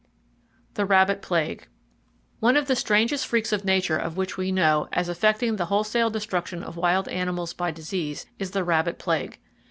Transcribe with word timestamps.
The 0.73 0.83
Rabbit 0.87 1.21
Plague. 1.21 1.67
—One 2.39 2.57
of 2.57 2.65
the 2.65 2.75
strangest 2.75 3.27
freaks 3.27 3.53
of 3.53 3.63
Nature 3.63 3.99
of 3.99 4.17
which 4.17 4.35
we 4.35 4.51
know 4.51 4.87
as 4.91 5.07
effecting 5.09 5.57
the 5.57 5.67
wholesale 5.67 6.09
destruction 6.09 6.63
of 6.63 6.75
wild 6.75 7.07
animals 7.09 7.53
by 7.53 7.69
disease 7.69 8.25
is 8.39 8.49
the 8.49 8.63
rabbit 8.63 8.97
plague. 8.97 9.37